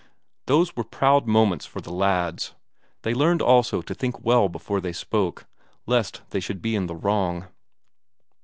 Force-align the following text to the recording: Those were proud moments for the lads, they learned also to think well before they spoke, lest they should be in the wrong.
Those 0.47 0.75
were 0.75 0.83
proud 0.83 1.27
moments 1.27 1.67
for 1.67 1.79
the 1.79 1.93
lads, 1.93 2.55
they 3.03 3.13
learned 3.13 3.39
also 3.43 3.83
to 3.83 3.93
think 3.93 4.19
well 4.25 4.49
before 4.49 4.81
they 4.81 4.93
spoke, 4.93 5.45
lest 5.85 6.23
they 6.31 6.39
should 6.39 6.59
be 6.59 6.75
in 6.75 6.87
the 6.87 6.95
wrong. 6.95 7.45